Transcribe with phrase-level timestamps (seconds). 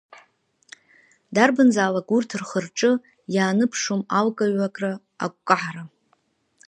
[1.33, 2.91] Дарбанзаалак урҭ рхырҿы
[3.35, 4.91] ианыԥшуам алакҩакра,
[5.23, 5.83] агәкаҳара.